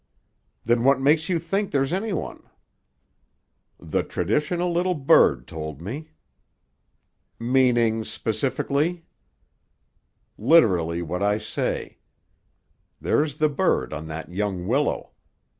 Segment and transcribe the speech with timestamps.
[0.65, 2.49] "Then what makes you think there's any one?"
[3.79, 6.09] "The traditional little bird told me."
[7.37, 9.05] "Meaning, specifically?"
[10.39, 11.99] "Literally what I say.
[12.99, 15.11] There's the bird on that young willow.